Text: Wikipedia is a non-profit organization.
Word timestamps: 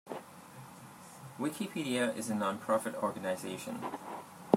Wikipedia 1.39 2.11
is 2.17 2.31
a 2.31 2.33
non-profit 2.33 2.95
organization. 2.95 3.85